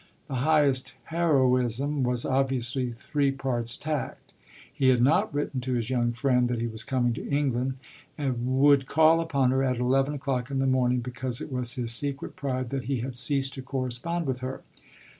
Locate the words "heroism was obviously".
1.03-2.91